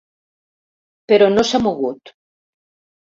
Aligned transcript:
Però 1.13 1.27
no 1.33 1.43
s'ha 1.49 1.59
mogut. 1.65 2.13